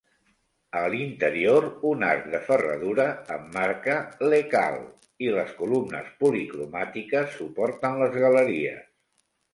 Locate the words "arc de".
2.07-2.39